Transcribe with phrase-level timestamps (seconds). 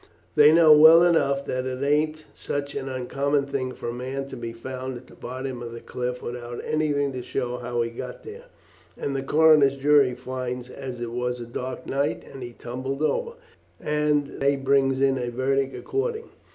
[0.33, 4.35] They know well enough that it ain't such an uncommon thing for a man to
[4.35, 8.23] be found at the bottom of the cliff, without anything to show how he got
[8.23, 8.45] there,
[8.97, 13.33] and the coroner's jury finds as it was a dark night and he tumbled over,
[13.79, 16.29] and they brings in a verdict according.